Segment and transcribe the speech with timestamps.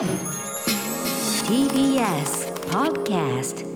[0.00, 0.08] TBS
[2.70, 3.66] Podcast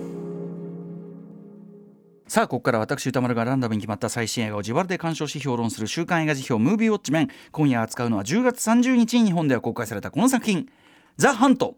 [2.27, 10.67] さあここから私歌丸がランダムに決まった最新映画を自腹で鑑賞し評論する週刊映画辞表「ムービーウォッチメン」今夜扱うのは10月30日に日本では公開されたこの作品
[11.17, 11.77] 「ザ・ハント」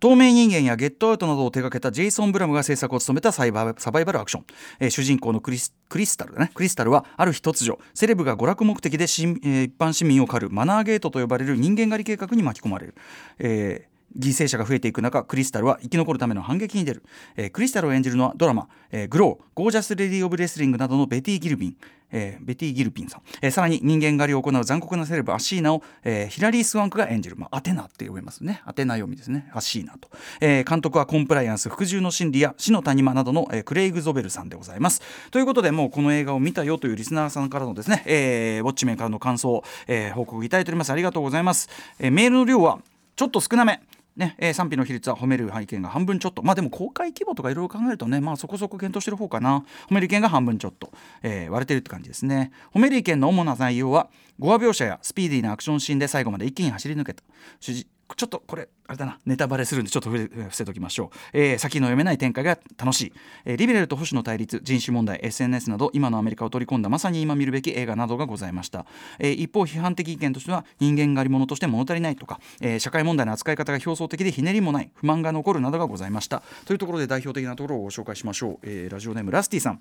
[0.00, 4.44] 透明人間やゲットアウトなどを手掛けたジェイソン・ブラムが制作を務めたサイバーサバイバルアクション、
[4.80, 6.50] えー主人公のクリスクリスタルだね。
[6.54, 12.94] クリスタルはある日突如セレブが娯楽目的で、えー一般市民を狩るマナーゲートと呼ばれる人間狩り計画に巻き込まれる、
[13.38, 17.02] えー犠牲者が増えていく中クリスタルは生き残るための反撃に出る、
[17.36, 21.76] えークリスタルを演じるのはドラマ「えーグロー」「ゴージャス・レディ・オブ・レスリング」などのベティ・ギルビン、
[22.14, 28.62] えーベティ・ギルピンさん、えーさらに人間狩りを行う残酷なセレブアシーナを、えーヒラリー・スワンクが演じる、まあ、アテナって呼べますね。
[28.64, 29.50] アテナ読みですね。
[29.52, 30.08] アシーナと、
[30.40, 35.02] えー監督はコンプライアンス服従の心理や死の谷間などの、えークレイグ・ゾベルさんでございます。
[35.30, 40.90] ということでもうこの映画を見たよというリスナーさんからのですね、えーウォッチメンからの感想を、えー報告いただいております。
[40.90, 41.68] ありがとうございます、
[41.98, 42.78] えーメールの量は
[43.16, 43.80] ちょっと少なめ。
[44.16, 46.42] ねえー賛否の比率は褒める意見が半分ちょっと。
[46.42, 49.64] まあでも公開規模とかいろいろ考えるとねまあそこそこ検討してる方かな。
[49.88, 52.52] 褒める意見が半分ちょっと、えー割れてるって感じですね。
[52.74, 57.22] 褒める意見の主な内容は語話描写やスピーディーなアクションシーンで最後まで一気に走り抜けた。
[57.60, 63.12] 主人ちょっとこれあれだなネタバレするんでちょっと伏せときましょう、えー先の読めない展開が楽しい、
[63.44, 68.86] えーリベラルと保守の対立人種問題 SNS など今のアメリカを取り込んだまさに今見るべき映画などがございました、
[69.18, 76.42] えー一方批判的意見としては人間狩り物として物足りないとか、えー社会問題の扱い方が表層的でひねりもない不満が残るなどがございました。
[76.66, 79.80] というところで代表的なところをご紹介しましょう、えーラジオネームラスティさん。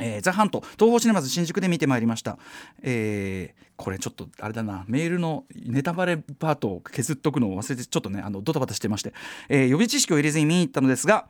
[0.00, 2.38] えーザ・ハント東宝シネマズ新宿で見てまいりました、
[2.82, 9.14] えーこれちょっとあれだなメールのネタバレパートを削っとくのを忘れてちょっとねあのドタバタしてまして、
[9.48, 11.28] えー予備知識を入れずに見に行ったのですが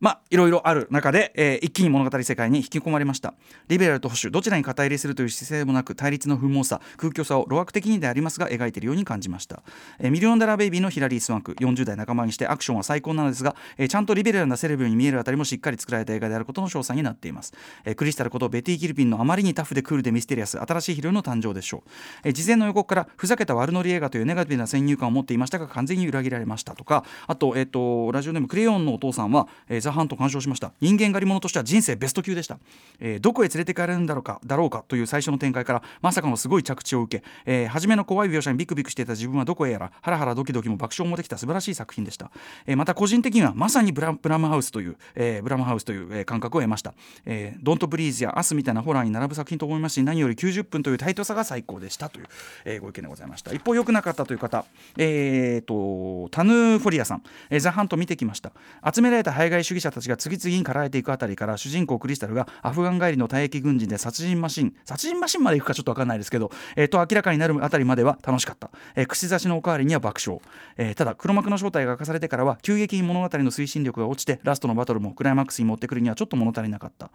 [0.00, 3.34] まあいろいろある中で、えー一気に物語世界に引き込まれました。
[3.68, 9.62] リベラルと保守どちらに肩入れするという姿勢でもなく対立の不毛さ空虚さを露悪的にでありますが描いているように感じました、
[9.98, 17.52] えーミリオンダラーベイビーのヒラリー・スワンク40代仲間にしてアクションは最高なのですが、えーちゃんとリベラルなセレブに見えるあたりもしっかり作られた映画であることの証左になっています、
[17.84, 21.90] えークリスタルことベティ・ギルピンのあまりにタフでクールでミステリアス新しいヒロインの誕生でしょう、
[22.24, 30.72] えー事前の予告からふざけた悪ノリ映画というネガティブな先入観を持っていましたが完全に裏切られましたとかあと,、えー、とラジオネームクレヨンのお父さんは、えーザ・ハント鑑賞しました。
[30.80, 32.58] 人間狩り物としては人生ベスト級でした、
[33.00, 42.30] えーどこへ連れて帰れるんだろうかだろうかという最初の展開からまさかのすごい着地を受け、えー初めの怖い描写にビクビクしていた自分はどこへやらハラハラドキドキも爆笑もできた素晴らしい作品でした、
[42.66, 46.94] えーまた個人的にはまさにブラブラムハウスという、えーブラムハウスという、え感覚を得ました、
[47.24, 52.26] えー、ドントブリーズやアスみたいなホラーに並ぶ作品と思いますし何より90分というタイトさが最高でしたという、
[52.64, 53.52] えーご意見でございました。
[53.52, 54.64] 一方良くなかったという方
[54.96, 58.52] えー、とタヌーフォリアさん、えーザ・ハント見てきました。
[58.94, 70.40] 集められた排外主義者たちが次々に狩られていくあたりから主人公クリスタルがアフガン帰りの退役軍人で殺人マシン殺人マシンまで行くかちょっと分かんないですけど、えーと明らかになるあたりまでは楽しかった、えー串刺しのおかわりには爆笑、
[70.76, 77.10] えーただ黒幕の正体が明かされてからは急激に物語の推進力が落ちてラストのバトルもクライマックスに持ってくるにはちょっと物足りなかった、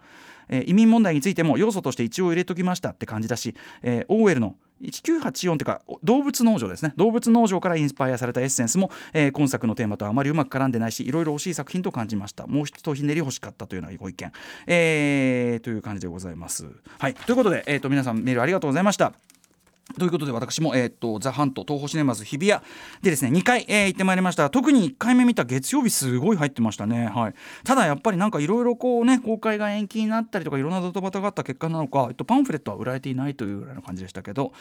[0.48, 6.92] えー移民問題についても要素として一応入れときましたって感じだし、えーオーウェルの1984というか動物農場ですね。
[6.96, 12.46] 動物農場からインスパイアされたエッセンスも、えー今作のテーマとあまりうまく絡んでないしいろいろ惜しい作品と感じました。
[12.46, 14.32] もう一ひねり欲しかったというようなご意見、
[14.66, 16.66] えーという感じでございます。
[16.98, 17.14] はい。
[17.14, 19.12] ということで、えー、と皆さんメールありがとうございました。
[19.98, 22.60] ということで私も、えー、とザ・ハント東宝シネマズ日比谷
[23.02, 24.50] でですね2回、えー行ってまいりました。
[24.50, 27.34] 特に1回目見た月曜日すごい入ってましたね、はい、
[27.64, 34.52] ただやっぱりなんかいろいろこうね公開が延期になったりとかいろんなドタバタがあった結果なのか、えっと、パンフレットは売られていないというぐらいの感じでしたけど。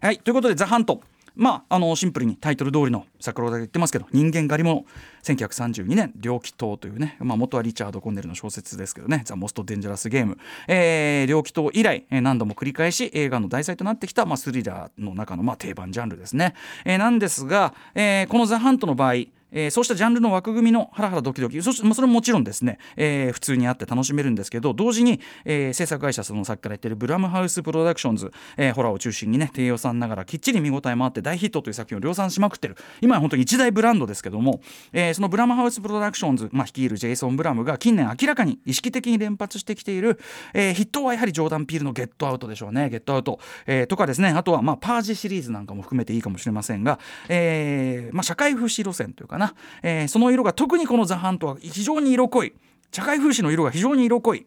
[0.00, 0.18] はい。
[0.18, 1.02] ということでザ・ハント。
[1.34, 4.84] まあ、あのシンプルにタイトル通りの桜田が言ってますけど人間狩りも
[5.22, 16.54] 1932年猟奇島というね、まあ、元はリチャード・コンネルの小説ですけどね「ザ・モスト・デンジャラス・ゲーム」えー猟奇島以来、何度も繰り返し映画の題材となってきた、まあ、スリラーの中の、まあ、定番ジャンルですね、
[16.84, 19.14] えーなんですが、えーこの「ザ・ハント」の場合
[19.52, 32.76] えーそうしたジャンルの枠組みのハラハラドキドキそし、まあ、それももちろんですね、えー普通にあって楽しめるんですけど同時に、えー制作会社そのさっきから言ってるブラムハウスプロダクションズ、えーホラーを中心にね低予算ながらきっちり見応えもあって大ヒットという作品を量産しまくってる。
[33.00, 34.60] 今は本当に一大ブランドですけども、
[34.92, 40.18] えーそのブラムハウスプロダクションズ、まあ、率いるジェイソン・ブラムが近年明らかに意識的に連発してきている、
[40.54, 46.98] えー筆頭はやはりジョーダン・ピールの「ゲットアウト」でしょうね「ゲットアウト」えーとかですねあとは、まあ、パージシリーズなんかも含めていいかもしれませんが、
[47.28, 52.52] えーまあ、社会風刺路線というかねな、えーその色が特にこの「ザ・ハント」は非常に色濃い。
[52.92, 54.46] 社会風刺の色が非常に色濃い。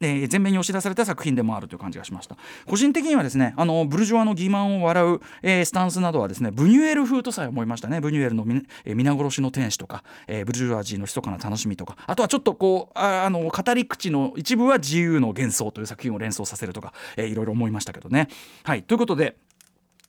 [0.00, 2.36] えー前面に押し出された作品でもあるという感じがしました。
[2.66, 8.00] 個人的にはですねあのブルジョワの欺瞞を笑う、えースタンスなどはですねブニュエル風とさえ思いましたね。
[8.00, 8.44] ブニュエルの、
[8.84, 11.96] えー皆殺しの天使とか、えーブルジョワジーの密かな楽しみとか。
[12.06, 18.28] あとはちょっとこうああの語り口の一部は自由の幻想という作品を連想させるとか、えーいろいろ思いましたけどね。
[18.62, 18.84] はい。
[18.84, 19.36] ということで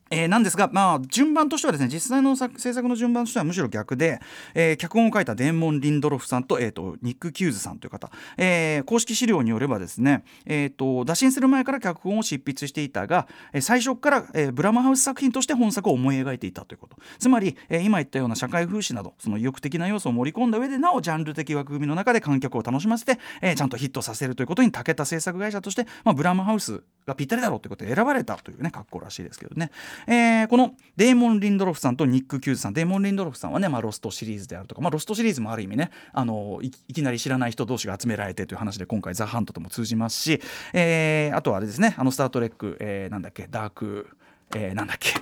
[0.10, 4.20] えー、なんですが、まあ、順番としてはですね実際の制作の順番としてはむしろ逆で、
[4.54, 13.28] えー、脚本を書いたデーモン・リンドロフさんと,、えーと、ニック・キューズさんという方、えー、公式資料によればですね、えーと、打診する前から脚本を執筆していたが、
[13.62, 16.98] 最初から、えー、ブラマハウス作品として本作を思い描いていたということ。
[17.18, 29.72] つまり、えー、今言ったような社会風刺などその意欲的な要素を盛り込んだ上でなおジャンル的枠組みの中で観客を楽しませて、えー、ちゃんとヒットさせるということに長けた制作会社として、まあ、ブラマハウスがぴったりだろうということで選ばれたというね格好らしいですけどね、
[30.08, 32.74] えー、このデーモン・リンデロフさんとニック・キューズさん。
[32.74, 35.92] デーモン・リンデロフさんはね、まあ、ロストシリーズであるとか、まあ、ロストシリーズもある意味ね。
[36.14, 40.42] あのいきなり知らない人同士が集められてという話で今回ザ・ハントとも通じますし、
[40.74, 41.96] えー、あとはあれですね。
[41.98, 44.08] あの「スター・トレック」えー、なんだっけダーク
[44.56, 45.14] えー、なんだっけ。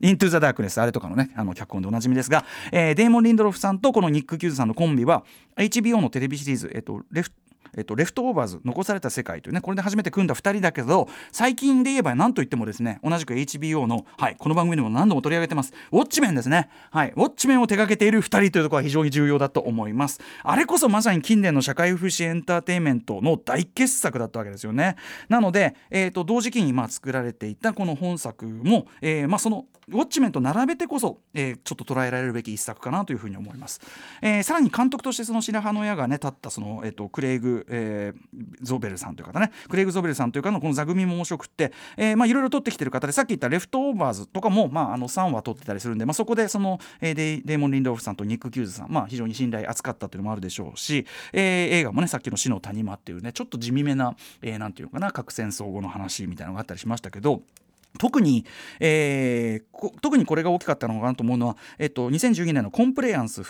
[0.00, 5.24] イントゥ・ザ・ダークネスあれとかのねあの脚本でおなじみですが、えー、デーモン・リンデロフさんとこのニック・キューズさんのコンビは
[5.56, 7.32] HBO のテレビシリーズ、えーと、レフ
[7.76, 15.72] えっと、レフトオーバーズ残された世界というねこれで初めて組んだ2人だけど最近で言えば何と言ってもですね同じく HBO の、はい、この番組でも何度も取り上げてます。
[15.92, 20.20] ウォッチメンですね、はい、ウォッチメンを手掛けている2人というところは非常に重要だと思います。
[20.42, 24.96] あれこそまさに近年の社会風刺エンターテインメントの大傑作だったわけですよね。
[25.28, 33.80] なので、えーと、同時期にまあ作られていたこの本作も、えーまあ、そのウォッチメンと並べてこそ、えー、ちょっと捉えられるべき一作かなというふうに思います、
[34.22, 39.50] えー、さらに監督としてその白羽の矢がね立ったその、えーと、クレイグ、えー、ゾベルさんという方ね。
[39.68, 57.42] クレイグ・ゾベルさんという方のこの座組も面白くって、えー、まあいろいろ撮ってきてる方でさっき言ったレフトオーバーズとかも、まあ、あの3話撮ってたりするんで、まあ、そこでその、えー、デデーモン・リンデロフさんとニック・キューズさん、まあ、非常に信頼厚かったというのもあるでしょうし、えー、映画もねさっきの「死の谷間」っていうねちょっと地味めな、えー、ていうかな核戦争後の話みたいなのがあったりしましたけど
[57.98, 58.44] 特に、
[58.80, 63.42] えー、特にこれが大きかったのかなと思うのは、えっと、2012年のコンプライアンス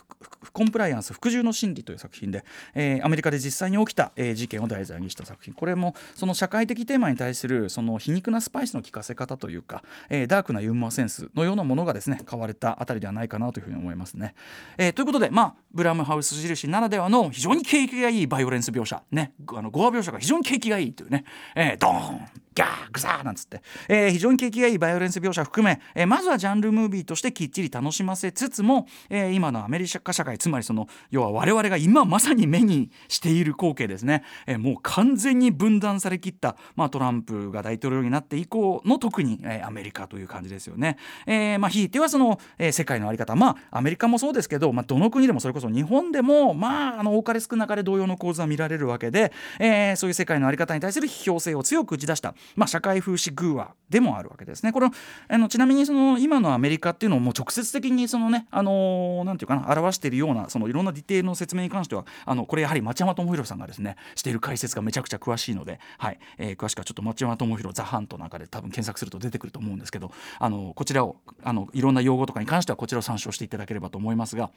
[0.52, 2.44] コンプライアンス服従の心理という作品で、
[2.74, 5.54] えー、アメリカで実際に起きた、えー、事件を題材にした作品。
[5.54, 14.34] これもその社会的テーマに対するその皮肉なスパイスの効かせ方というか、えー、ダークなユーモアセンスのようなものがですね買われたあたりではないかなというふうに思いますね。
[14.78, 21.24] えー、ということで、まあ、ブラムハウス印ならではの非常に景気がいいバイオレンス描写、ね、あの語話描写が非常に景気がいいというね、
[21.54, 40.96] えー、ドーンギャーグザーなんつって、えー、非常に景気がいいバイオレンス描写含め、えー、まずはジャンルムービーとしてきっちり楽しませつつも、えー、今のアメリカ社会つまりその要は我々が今まさに目にしている光景ですね、えー、もう完全に分断されきった、まあ、トランプが大統領になって以降の特に、えー、アメリカという感じですよね。
[41.26, 43.34] えー、まあ、ひいてはその、えー、世界の在り方。
[43.34, 54.23] まあアメリカもそうですけど、まあ、どの国でもそれこそ日本でもまああの多かれ少なかれ同様の構図は見られるわけで、えー、そういう世界の在り方に対する批評性を強く打ち出した、まあ、社会風刺グーアでもある。
[54.30, 54.72] わけですね。
[54.72, 54.88] これ
[55.28, 74.50] あのちなみにその今のアメリカっていうのをもう直接的にそのねあのー、なんていうかな表しているようなそのいろんなディテールの説明に関してはあのこれやはり町山智博さんがですねしている解説がめちゃくちゃ詳しいので、はいえー、詳しくはちょっと町山智博ザ・ハントなんかで多分検索すると出てくると思うんですけどあのこちらをあのいろんな用語とかに関してはこちらを参照していただければと思いますが。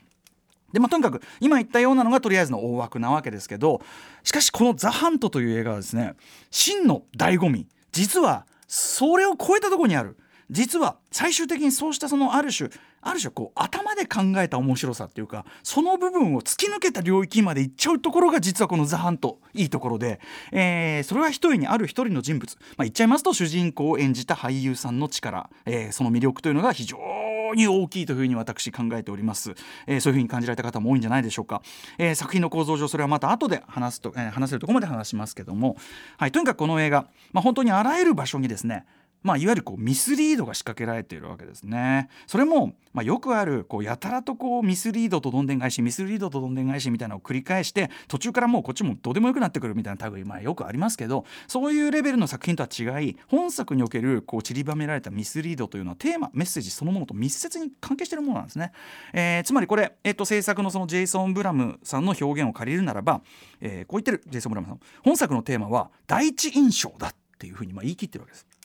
[0.73, 3.81] でまあ、とにかく今言ったようなのがとりあえずの大枠なわけですけど
[4.23, 6.15] しかしこの「ザ・ハント」という映画はですね
[6.51, 10.17] 真の醍醐味実はそれを超えたとこにある。
[10.49, 12.69] 実は最終的にそうしたそのある種
[13.01, 20.19] ある種こう頭で考えた面白さっていうかその部分を突き抜けた領域まで行っちゃうところが実はこの「ザ・ハント」いいところで、
[20.51, 29.53] えー、それは一重にある一人の人物、まあ、言っちゃいますと主人公を演じた俳優さんの力、えー、その魅力というのが非常にに大きいというふうに私考えております、
[29.85, 31.61] えー、そういうふうに感じられた方も多いんじゃないでしょうか、
[31.97, 35.77] えー、作品の構造上それはまた後で話すと、えー、話せるところまで話しますけども、
[36.17, 38.85] はい、とにかくこの映画、まあ、本当にあらゆる場所にですね
[39.23, 42.09] まあ、いわゆるこうミスリードが仕掛けられているわけですね。
[42.27, 58.71] それも、まあ、よくあるこうやたらとこうミスリードとどんでん返しミスリードとどんでん返しみたいなのを繰り返して途中からもうこっちもどうでもよくなってくるみたいな類まあよくありますけどそういうレベルの作品とは違い本作におけるこう散りばめられたミスリードというのはテーマメッセージそのものと密接に関係しているものなんですね。
[59.13, 63.21] えー、つまりこれ、えー、と制作のそのジェイソン・ブラムさんの表現を借りるならば、
[63.59, 68.56] えー、こう言ってるジェイソン・ブラムさん本作のテーマは第一印象だっていうふうにまあ言い切ってるわけです。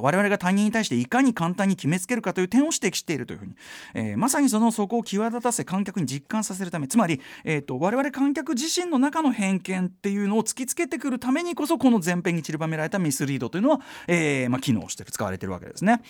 [0.00, 3.54] 我々が他人に対していかに簡単に決めつけるかという点を指摘しているというふうに、
[3.94, 16.00] えー、まさにそのそこを際立たせ観客に実感させるためつまり、えーと、我々観客自身の中の偏見っていうのを突きつけてくるためにこそこの前編に散りばめられたミスリードというのは、えーまあ、機能して使われているわけですね。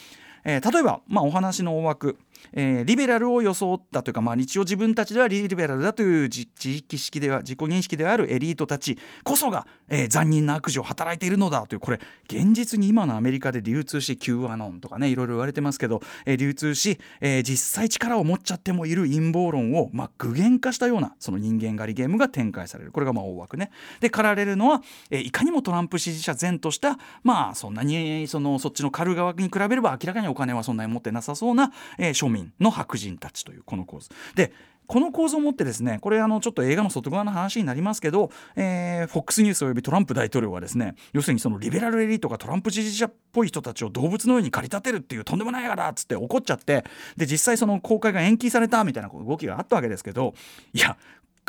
[0.45, 2.19] えー、例えば、まあ、お話の大枠
[2.53, 23.71] えー、リベラルを装ったというか、まあ、日常自分たちではリベラルだという自意識では自己認識であるエリートたちこそが、えー、残忍な悪事を働いているのだというこれ現実に今のアメリカで流通し Q アノンとかねいろいろ言われてますけど、えー、流通し、えー、実際力を持っちゃってもいる陰謀論を、まあ、具現化したようなその人間狩りゲームが展開されるこれがまあ大枠ね。
[24.01, 34.11] で駆られるのは、えー、いかにもトランプ支持者前としたまあそんなにそのそっちの狩る側に比べれば明らかにお金はそんなに持ってなさそうな、えー、庶民の白人たちというこの構図。
[34.35, 34.53] で
[34.87, 46.85] この構造をもってですねこれあのちょっと映画の外側の話になりますけど、えー、FOX ニュースおよびトランプ大統領はですね要するにそのリベラルエリートがトランプ支持者っぽい人たちを動物のように駆り立てるっていうとんでもない映画だっつって怒っちゃって
[47.17, 50.35] で実際その公開が延期されたみたいな動きがあったわけですけど
[50.75, 50.99] いや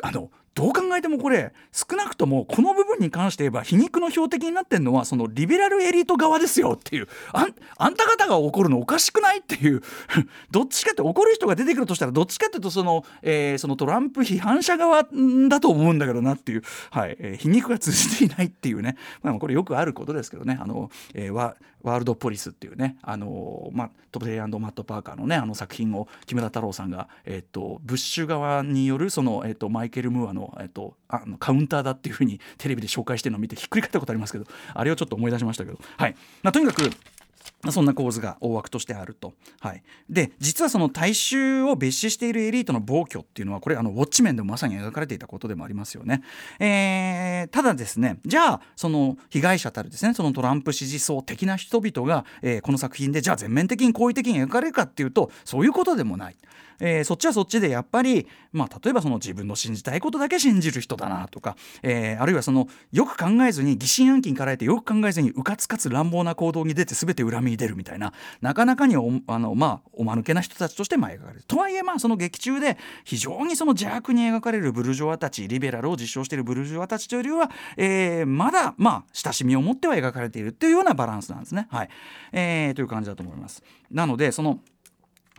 [0.01, 7.07] あのどう考えてもこれ少なくともこの部分に関して言えば皮肉の標的になってるのはそのリベラルエリート側ですよっていう。
[7.33, 9.81] あんた方が怒るのおかしくないっていう。
[10.51, 15.03] どっちかって怒る人が出てくるとしたらどっちかっていうとその,、えー、そのトランプ批判者側
[15.50, 17.17] だと思うんだけどなっていう、はい。
[17.19, 20.57] えー、皮肉が通じていないっていうね、まあ、これよくあることですけどね。
[20.62, 22.97] あの、えー、ワワールドポリスっていうね。
[23.03, 36.16] あの、まあ、トプレイマット・パーカーのねあの作品を木村太郎さんが、えーと、ブッシュ側によるその、えーと、マイケル・ムーアの、えっと、あのカウンターだっていうふうにテレビで紹介してるのを見てひっくり返ったことありますけどあれをちょっと思い出しましたけど、はい。
[36.44, 36.90] まあ、とにかく
[37.72, 39.34] そんな構図が大枠としてあると。
[39.60, 46.22] はい、で実はその大衆を別視しているエリートの暴挙っていうのはこれあのウォッチ面でもまさに描かれていたことでもありますよね。
[46.60, 56.36] えー、ただですねじゃあその被害者たるですねそのトランプ支持層的な人々が、えー、この作品でじゃあ全面的に好意的に描かれるかっていうとそういうことでもない。
[56.80, 71.44] えー、そっちはそっちでやっぱり、まあ、例えばその自分の信じたいことだけ信じる人だなとか、えー、あるいはそのよく考えずに疑心暗鬼にかられてよく考えずにうかつかつ乱暴な行動に出て全て恨みに出るみたいななかなかにおあの、まあ、おまぬけな人たちとしてまあ描かれる。
[71.48, 81.68] とはいえまあその劇中で非常にその邪悪に描かれるブルジョワたちリベラルを実証しているブルジョワたちというよりは、えー、まだまあ親しみを持っては描かれているというようなバランスなんですね。
[81.70, 81.89] はい
[82.32, 83.63] えー、という感じだと思います。
[83.92, 84.60] なのでその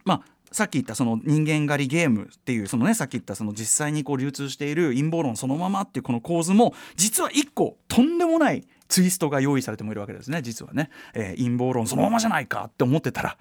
[0.04, 13.36] まあさっき言ったその人間狩りゲームっていうそのねさっき言ったその実際にこう流通している陰謀論そのままっていうこの構図も実は一個とんでもないツイストが用意されてもいるわけですね実はね、えー、陰謀論そのままじゃないかって思ってたら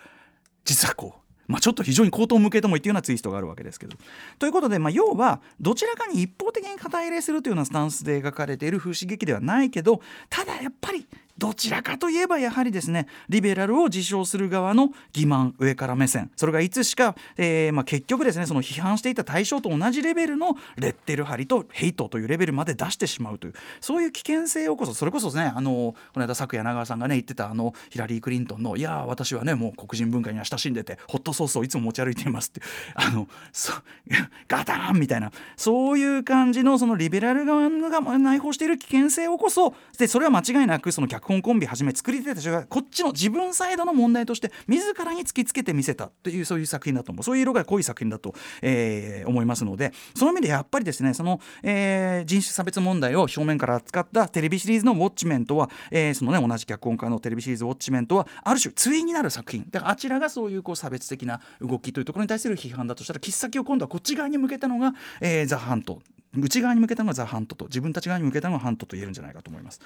[0.66, 3.96] 実はこうまあ、ちょっと非常に口頭向けとも言っていうようなツイストがあるわけですけど。
[4.40, 16.32] ということで、まあ、要はどちらかに一方的に肩入れするというようなスタンスで描かれている風刺劇ではないけどただやっぱりどちらかといえばやはりですねリベラルを自称する側の欺瞞上から目線。
[16.36, 32.62] それがいつしか、えーまあ、結局ですねその批判していた対象と同じレベルのレッテル貼りとヘイトというレベルまで出してしまうというそういう危険性をこそそれこそねあのこの間昨夜長川さんがね言ってたあのヒラリー・クリントンの「いや私はねもう黒人文化には親しんでてホットソースをいつも持ち歩いています」って
[32.96, 33.74] あのそ
[34.48, 66.02] ガタンみたいなそういう感じのそのリベラル側が内包している危険性をこそでそれは間違いなくその脚本コンビはじめ作り手たちがこっちの自分サイドの問題として自らに突きつけてみせたというそういう作品だと思うそういう色が濃い作品だと、えー、思いますのでその意味でやっぱりですねその、えー、人種差別問題を正面から扱ったテレビシリーズの「ウォッチメントは」えー、そのね同じ脚本家のテレビシリーズ「ウォッチメントは」ある種対になる作品だからあちらがそういうこう差別的な動きというところに対する批判だとしたら切っ先を今度はこっち側に向けたのが、えー、ザ・ハント
[66.38, 67.66] 内側に向けたのがザ・ハントと。
[67.66, 69.80] 自分たち側に向けたのがハントと言えるんじゃないかと思います。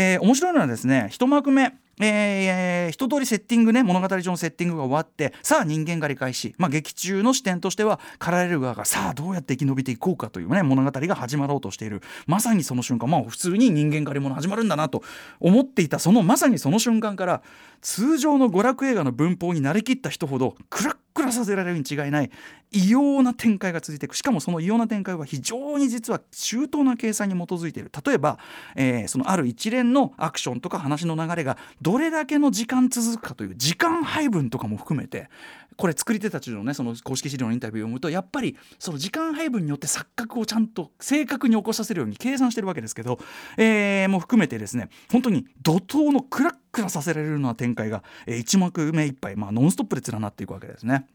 [0.00, 1.74] えー、面白いのはですね一幕目。
[2.00, 12.02] えー、一通りセッティングね物語上のセッティングが終わってさあ人間狩り開始、まあ、劇中の視点としては狩られる側がさあどうやって生き延びていこうかというね物語が始まろうとしている。
[12.26, 15.02] まさにその瞬間まあ普通に人間狩り物始まるんだなと
[15.40, 15.98] 思っていた。
[15.98, 17.42] そのまさにその瞬間から
[17.80, 22.30] 通常の娯楽映画の文法になりきった人ほどクラックラさせられるに違いない
[22.70, 24.14] 異様な展開が続いていく。
[24.14, 27.90] しかもその異様な展開は非常に実は周到な計算に基づいている。
[28.04, 28.38] 例えば、
[28.76, 31.56] えー、そのある一連のアクションとか話の流れが
[31.88, 35.30] どれだけの時間続くかという時間配分とかも含めて
[35.76, 43.18] これ作り手たちのねその公式資料のインタビューを読むとやっぱりその時間配分によって錯覚をちゃんと正確に起こさせるように計算してるわけですけど、
[43.56, 51.06] えー、も含めてですね本当に怒涛のクラックラさせられるような展開が、えー、1幕目いっぱい、まあ、ノンストップで連なっていくわけですね。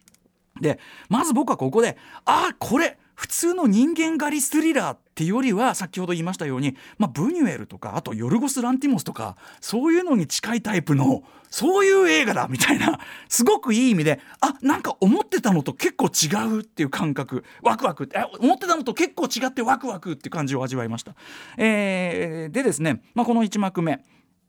[0.59, 21.13] でまず僕はここでああこれ普通の人間狩りスリラーっていうよりは先ほど言いましたように、まあ、ブニュエルとかあとヨルゴス・ランティモスとかそういうのに近いタイプのそういう映画だみたいなすごくいい意味であなんか思ってたのと結構違うっていう感覚ワクワクって思ってたのと結構違ってワクワクっていう感じを味わいました。
[21.57, 24.03] えー、でですね、まあ、この1幕目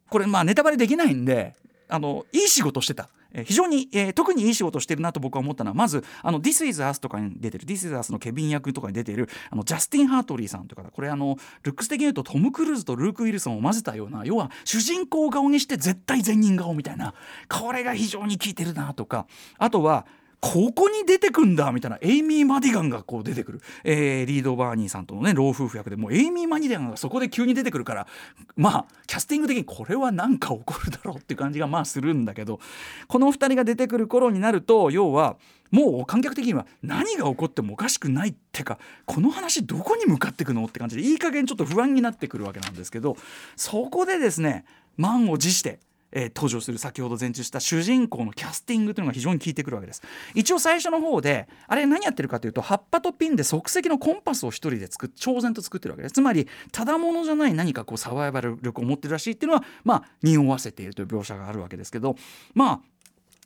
[0.08, 1.54] これまあネタバレできないんで
[1.94, 3.08] あのいい仕事してた。
[3.42, 17.12] 非常に、えー、特にいい仕事してるなと僕は思ったのはまずあの「This is Us」とかに出てる「This is Us」のケビン役とかに出てるあのジャスティン・ハートリーさんとかこれあのルックス的に言うとトム・クルーズとルーク・ウィルソンを混ぜたような要は主人公顔にして絶対善人顔みたいな
[17.48, 19.26] これが非常に効いてるなとか
[19.58, 20.06] あとは
[20.44, 21.98] ここに出てくんだみたいな。
[22.02, 25.96] エイミー・マディガンがこう出てくる、えー、リード・バーニーさんとのね老夫婦役で。
[25.96, 28.06] もうエイミー・マディガンがそこで急に出てくるから
[28.54, 32.60] まあキャスティング的にこれは何か起こるだろうっていう感じがまあするんだけど
[33.08, 35.36] この2人が出てくる頃になると要は
[35.70, 43.16] もう観客的には何が起こってもおかしくないってかこの話どこに向かってくのって感じでいい加減ちょっと不安になってくるわけなんですけど
[43.56, 44.66] そこでですね
[44.98, 45.80] 満を持して
[46.14, 50.02] えー、登場する先ほど前中した主人公のキャスティングというのが非常に効いてくるわけです。
[50.34, 56.12] 一応最初の方であれ何やってるかというと葉っぱとピンで即席のコンパスを一人で作っ超然と作ってるわけです。
[56.12, 62.16] つまりただものじゃない何かこうサバイバル力を持ってるらしいっていうのはまあ匂わせているという描写があるわけですけど
[62.54, 62.80] まあ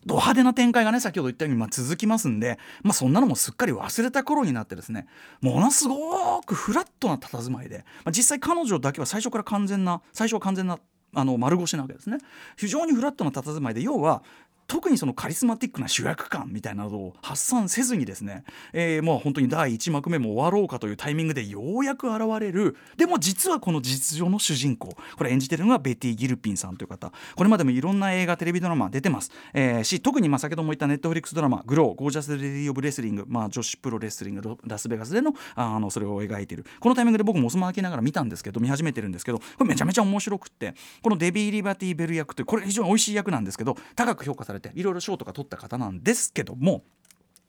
[0.06, 5.06] ド派手な展開がね先ほど言ったようにまあ続きますんで、まあ、そんなのもすっかり忘れた頃になってですね
[5.40, 10.78] ものすごくフラットな佇まいで、まあ、実際彼女だけは最初から完全な最初は完全な
[11.14, 12.18] あの丸腰なわけですね。
[12.56, 14.22] 非常にフラットな佇まいで要は
[14.68, 18.44] 特にそのカリスマティックな主役感みたいなのを発散せずにですね、
[18.74, 22.76] えー、もう本当に第1幕目も終わろうかというタイミングでようやく現れる。
[22.98, 27.12] でも実はこの実情の主人公これ演じてるのがベティ・ギルピンさんという方。
[27.34, 36.66] これまでもいろんな映画テレビドラマ出てます、えー、し特にまあ先ほども言ったネットフリックスドラマ「グローゴージャス・レディ・オブ・レスリング」まあ、女子プロレスリングラスベガスでのあのそれを描いている。
[36.78, 46.84] このタイミングで僕もおすま開けながら見たんですけど見始めてるんですけどこれめちゃめちゃ面白くってこのデビー・リバティ・ベル役というこれ非常に美味しい役なんですけど高く評価されていろいろ賞とか取った方なんですけども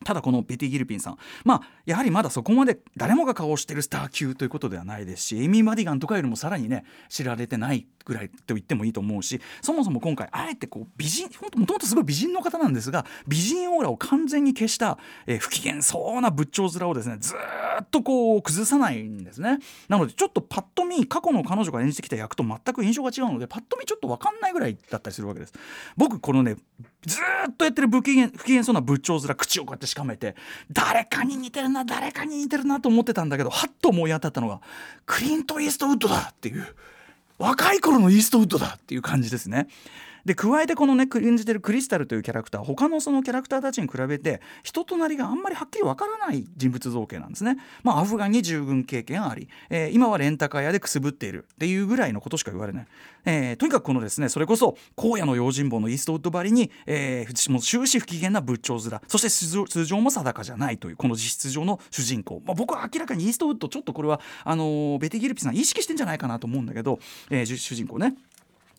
[0.05, 1.17] ただこのベティ・ギルピンさん。
[1.43, 19.59] まあやはりまだそこまで誰もが顔をしてるスター級ということではないですしエミー・マディガンとかよりもさらにね知られてないぐらいと言ってもいいと思うしそもそも今回あえてこう美人もともとすごい美人の方なんですが美人オーラを完全に消した、えー、不機嫌そうな仏頂面をですねずっとこう崩さないんですね。
[19.87, 25.53] なのでちょっとパッと見過去の彼女が演じてきた役と全く印象が違うのでパッと見ちょっと分かんないぐらいだったりするわけです。
[25.97, 26.55] 僕このね
[27.05, 27.17] ず
[27.49, 30.35] っとやってる不機嫌不機嫌そうな仏頂面口をこうやってしかめて
[30.71, 34.61] 誰かに似てるな誰かに似てるなと思ってたんだけどはっと思い当たったのが
[35.05, 36.65] クリント・イーストウッドだっていう
[37.37, 39.67] 若い頃のイーストウッドだっていう感じですね。
[40.25, 47.57] で加えてこのね演じてるクリスタルというキャラクター他のそのキャラクターたちに比べて人となりがあんまりはっきりわからない人物造形なんですね。
[47.83, 52.87] まあ、アフガンに従軍経験あり、えー、今はレンタカー屋でくすぶっているっていうぐらいのことしか言われない。
[53.25, 68.15] えー、とにかくこのですねそれこそ荒野の用心棒のイーストウッドばりに、えー、もう終始不機嫌な仏頂面そして通常も定かじゃないというこの実質上の主人公、まあ、僕は明らかにイーストウッドちょっとこれはあのー、ベティ・ギルピさん意識してんじゃないかなと思うんだけど、えー、主人公ね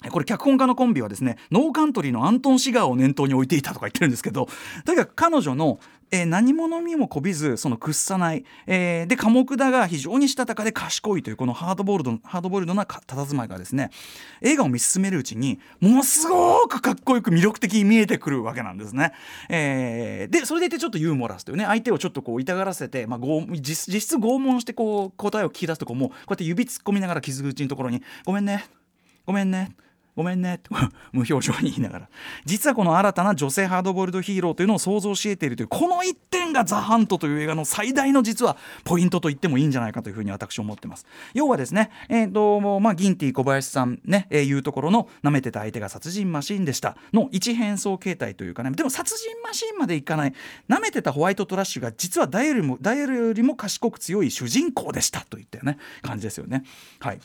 [0.08, 4.48] これ脚本家のコンビはですねノーカントリーのアントン・シガーを念頭に置いていたとか言ってるんですけど
[4.84, 5.78] とにかく彼女の
[6.12, 13.90] えー、何者にもこびずその屈さない、えー、で寡黙だが非常にしたたかで賢いというこのハードボールドハードボールドな佇まいがですね
[14.40, 19.12] 映画を見進めるうちにものすごくかっこよく魅力的に見えてくるわけなんですね。
[19.48, 23.20] えー、でそれでいてちょっとユーモラスというね相手をちょっとこう痛がらせて、まあ、
[23.52, 28.64] 実実質拷問してこう答えを聞き出すとこもこうやって指突っ込みながら傷口のところに「ごめんね
[29.26, 29.70] ごめんね」
[30.20, 30.56] ごめんね。
[30.56, 30.68] っ て
[31.12, 32.08] 無表情に言いながら。
[32.44, 41.06] 実はこの新たな女性ハードボイルドヒーローというのを想像し得ているというこの一点が「ザ・ハント」という映画の最大の実はポイントと言ってもいいんじゃないかというふうに私は思ってます。
[41.32, 46.96] 要はですねえっ、ー、とまあギンティ小林さんね、えー、いうところの舐めてた相手が殺人マシンでした。
[47.14, 48.70] の一変装形態というかね。
[48.72, 50.34] でも殺人マシンまでいかない。
[50.68, 55.20] 舐めてたホワイトトラッシュが実はダイヤルもダイヤルよりも賢く強い主人公でした。
[55.20, 56.64] といったね感じですよね。
[56.98, 57.20] はい。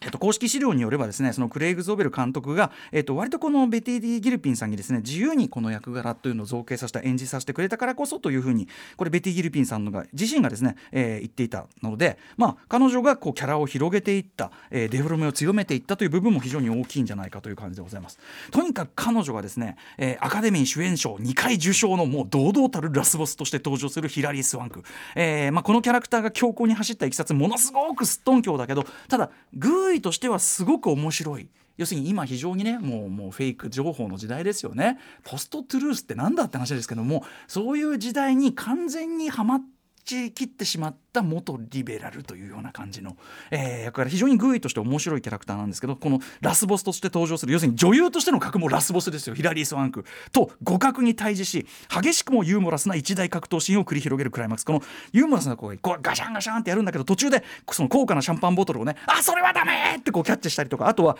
[0.00, 18.18] えっと、公式資料によればですねそのクレイグ・ゾーベル監督が、えっと、割とこのベティ・ディ・ギルピンさんにですね自由にこの役柄というのを造形させた演じさせてくれたからこそというふうにこれベティ・ギルピンさんのが自身がですね、えー、言っていたので、まあ、彼女がこうキャラを広げていった、えー、デフォルメを強めていったという部分も非常に大きいんじゃないかという感じでございます。
[18.52, 24.84] とにかく彼女がですね、えー、アカデミー主演賞2回受賞のもう堂々たるラスボスとして登場するヒラリー・スワンク、
[25.16, 31.48] えーまあ、このキャラクターが強行に走ったいきさつものすごくすっとんきょうだけどただグーイとしてはすごく面白い。
[31.76, 34.98] 要するに今非常にねもうもうフェイク情報の時代ですよね。
[35.22, 39.77] ポストトゥルースって何だって話ですけどもそういう時代に完全にはまって
[40.08, 43.16] ち切ってしまった元リベラルというような感じの、
[43.50, 49.34] えー、役柄非常にグーイとして面白いキャラクターなんですけどこのラスボスとして登場する要するに女優としての格もラスボスですよ。
[49.34, 54.64] ヒラリー・スワンクと互角に対峙し激しくもユーモラスな一大格闘シーンを繰り広げるクライマックス。
[54.64, 60.88] このユーモラスな声こうガシャンガシャンってやるんだけど途中でその高価なシャンパンボトルをねあそれはダメってこうキャッチしたりとか。
[60.88, 61.16] あとは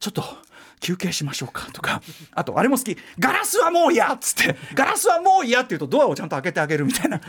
[0.00, 0.22] ちょっと
[0.82, 2.96] 休憩しましょうかとかあとあれも好き。
[3.18, 4.56] ガラスはもう嫌っつって。
[4.74, 7.20] ガラスはもう嫌って言うとドアをちゃんと開けてあげるみたいな。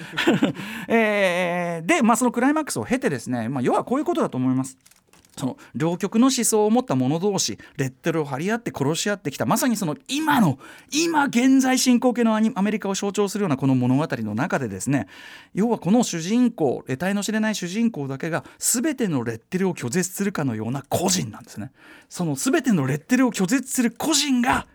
[0.89, 4.77] えー、で、まあ、そのクライマックスを経てですね、まあ、要はこういうことだと思います。
[5.37, 10.59] その両極の思想を持った者同士レッテルを張り合って殺し合ってきたまさにその今の
[10.91, 15.07] 今現在進行形のアメリカを象徴するようなこの物語の中でですね
[15.53, 21.71] 要はこの主人公得体の知れない主人公だけが全てのレッテルを拒絶するかのような個人なんですね。
[22.09, 24.67] その全てのレッテルを拒絶する個人が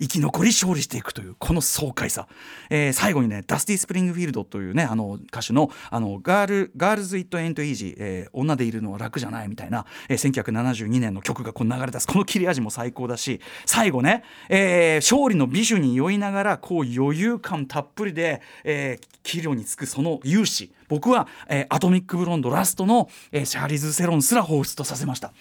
[0.00, 2.26] 生き残り勝利していくというこの爽快さ、
[2.68, 12.06] えー、最後にねダスティ・スプリングフィールドというねあの歌手のあの Girl「Girls It Ain't Easy、えー、女でいるのは楽じゃない」みたいな、えー、1972年の曲がこう流れ出す。
[12.06, 20.74] この切れ味も最高だし最後ね、えー、勝利の美酒に酔いながらこう余裕感たっぷりで、えー、帰路につくその勇姿。
[20.94, 25.32] 僕は、えー、アトミック・ブロンドラストの、えー、シャーリーズ・セロンすら彷彿とさせました。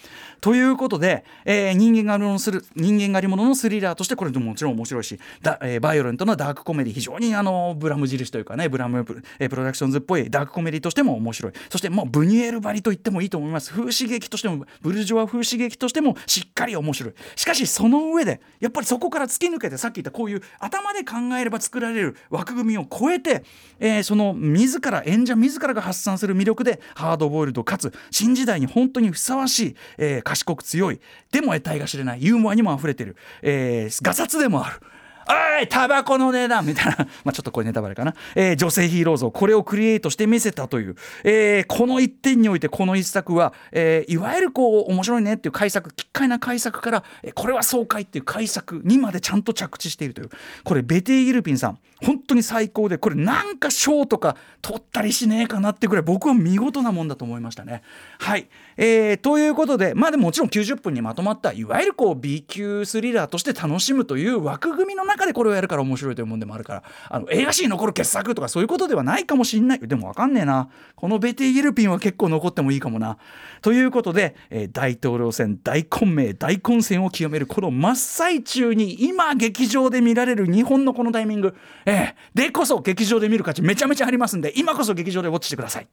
[0.41, 11.53] ということで、えー、人間がのする人間狩り物のスリラーとしてこれでももちろん面白いしだ、えー、バイオレントなダークコメディ非常にあのブラム印というかねブラムプ,、えー、プロダクションズっぽいダークコメディとしても面白い。
[11.69, 13.69] そしてもうブニュエルばりと言ってもいいと思います。
[13.71, 17.13] 風刺劇としてもブルジョワ風刺劇としてもしっかり面白い。
[17.35, 23.43] しかしその上でやっぱりそこから突き抜けてさっき言ったこういう頭で考えれば作られる枠組みを超えて、
[23.79, 30.99] えー、その自ら演者自らが発散する魅力でハードボイルドかつ新時代に本当にふさわしい、えー、賢く強い
[31.31, 34.79] でも得体が知れないユーモアにもあふれてる、えー、ガサツでもある。
[35.25, 36.97] おいタバコの値段みたいな。
[37.23, 50.29] まあちょっとこれネタバレかな、えー、女性ヒーロー像これをクリエイトして見せたという、えー、この一点においてこの一作は、えー、いわゆるこう面白いねっていう改作奇怪な改作から、えー、これは爽快っていう改作にまでちゃんと着地しているという。
[50.63, 51.79] これベティ・ギルピンさん。
[52.03, 57.81] 本当に最高でこれなんか賞とか取ったりしねえかなってぐらい僕は見事なもんだと思いましたね。
[58.19, 73.17] はい、えー、ということでまあでももちろん90分にまとまったいわゆるこう B 級スリラーとして楽しむという枠組みの中でこれをやるから面白いというもんでもあるからあの映画史に残る傑作とかそういうことではないかもしんないでも分かんねえなこのベティ・ギルピンは結構残ってもいいかもな。
[73.61, 85.87] ということで、えー、大統領選大混迷大混戦を極めるこの真っ最中に今劇場で見られる日本のこのタイミング、えーでこそ劇場で見る価値めちゃめちゃありますんで今こそ劇場でウォッチしてください。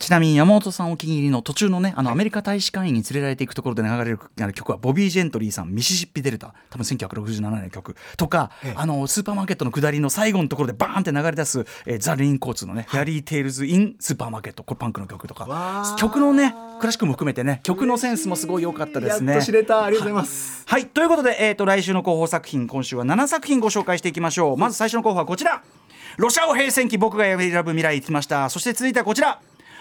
[0.00, 4.18] ちなみに山本さんお気に入りの途中のねあのアメリカ大使館員に連れられていくところで流れる
[4.54, 15.96] 曲はボビー・ジェントリーさん「ミシシッピ・デルタ」多分1967年の曲とか、あのスーパーマーケットの下りの最後のところでバーンって流れ出す、えー、ザ・レインコーツのね「Fairy Tales in Supermarket」これパンクの曲とか。
[15.98, 19.42] 曲のねクラシックも含めてね曲のセンスもすごい良かったですね。
[19.42, 19.84] 知れた。
[19.84, 20.64] ありがとうございます。
[20.66, 24.56] はい、はい、ということで、えーと、来週の候補作品今週は7作品ご紹介していきましょう。
[24.56, 25.62] まず最初の候補はこちら。
[26.16, 28.48] ロシアを平戦期僕が選ぶ未来いきました。
[28.48, 29.40] そして続いてはこちら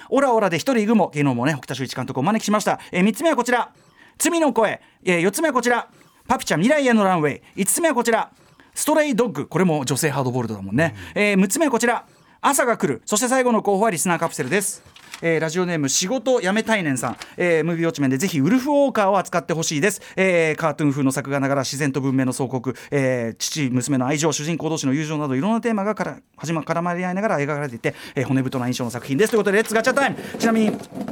[0.10, 3.72] オラオラで一人いぐも芸能もね北田修一監督をお招きしました、えー、3つ目はこちら。
[4.18, 5.88] 罪の声、えー、4つ目はこちら。
[6.28, 7.42] パピちゃん未来へのランウェイ。
[7.56, 8.32] 5つ目はこちら。
[8.74, 9.48] ストレイドッグ。
[9.48, 12.06] これも女性ハードボールドだもんね、うん、えー、6つ目はこちら。
[12.42, 13.02] 朝が来る。
[13.06, 14.84] そして最後の候補はリスナーカプセルです。
[15.22, 29.32] えー、ラジオネーム仕事辞めたいねんさん、えー、ムービーウォッチメンでぜひウルフウォーカーを扱ってほしいです、えー、カートゥーン風の作画ながら自然と文明の総国、えー、父娘の愛情主人公同士の友情などいろんなテーマがから始ま絡まり合いながら描かれていて、えー、骨太な印象の作品です。
[29.32, 30.70] ということでレッツガチャタイムちなみに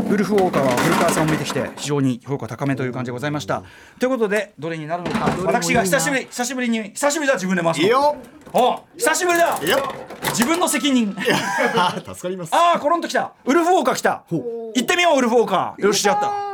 [0.09, 3.63] ウルフウォーカーは古川さんを見てきて非常に評価高めという感じでございました。
[3.99, 5.35] ということでどれになるのか。
[5.45, 8.15] 私が久しぶり久しぶりに久しぶりだ自分で回すいいよ
[8.53, 9.59] お久しぶりだ。
[10.29, 11.15] 自分の責任。
[11.15, 12.53] 助かります。
[12.53, 13.33] ああコロンときた。
[13.45, 14.23] ウルフウォーカー来た。
[14.29, 15.85] 行ってみようウルフウォーカー。
[15.85, 16.46] よしやった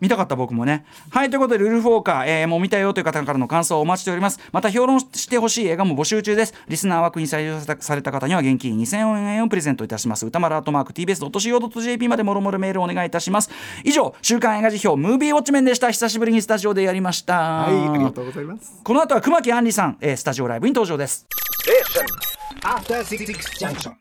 [0.00, 0.84] 見たかった僕もね。
[1.10, 4.40] はいということでルルフォーカー、えー、もう見たよという方からの感想をお待ちしております。
[4.52, 6.54] また評論してほしい映画も募集中です。
[6.68, 8.96] リスナー枠に採用された方には現金2000
[9.34, 10.26] 円をプレゼントいたします。
[10.26, 13.50] 歌丸アートマーク TBS.CO.JP までもろもろメールお願いいたします。
[13.84, 15.90] 以上週刊映画辞表ムービーウォッチメンでした。
[15.90, 17.38] 久しぶりにスタジオでやりました。
[17.38, 18.80] はいありがとうございます。
[18.82, 21.26] この後は熊木杏里さん、えー、スタジオライブに登場です。
[21.68, 22.18] え
[22.66, 23.94] After 66 junction.